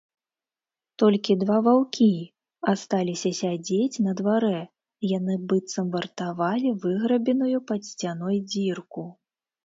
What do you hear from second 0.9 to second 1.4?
Толькі